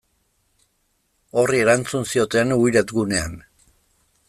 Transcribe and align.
Horri 1.41 1.61
erantzun 1.65 2.09
zioten 2.15 2.57
Wired 2.63 2.97
gunean. 3.01 3.39